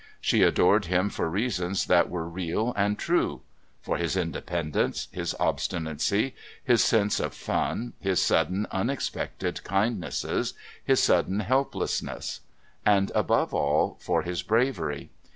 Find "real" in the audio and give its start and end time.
2.27-2.73